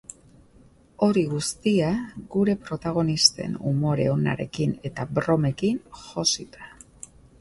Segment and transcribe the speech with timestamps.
[1.07, 1.89] Hori guztia,
[2.35, 6.73] gure protagonisten umore onarekin eta bromekin josita.